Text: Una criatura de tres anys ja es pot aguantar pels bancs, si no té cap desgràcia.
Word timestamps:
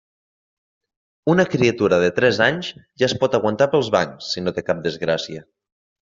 Una 1.33 1.43
criatura 1.49 1.99
de 2.05 2.09
tres 2.19 2.39
anys 2.45 2.69
ja 3.01 3.07
es 3.11 3.15
pot 3.23 3.37
aguantar 3.39 3.67
pels 3.75 3.91
bancs, 3.97 4.31
si 4.33 4.43
no 4.47 4.55
té 4.57 4.65
cap 4.71 4.81
desgràcia. 4.87 5.43